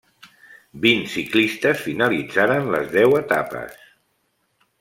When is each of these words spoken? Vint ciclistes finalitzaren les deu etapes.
Vint 0.85 1.03
ciclistes 1.15 1.83
finalitzaren 1.89 2.73
les 2.77 2.91
deu 2.99 3.15
etapes. 3.23 3.81